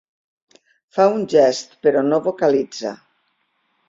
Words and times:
Fa 0.97 1.03
un 1.17 1.27
gest 1.33 1.75
però 1.87 2.01
no 2.07 2.19
vocalitza. 2.29 2.95